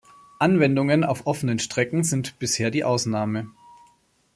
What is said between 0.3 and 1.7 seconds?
Anwendungen auf offenen